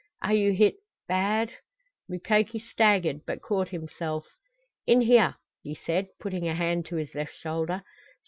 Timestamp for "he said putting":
5.61-6.47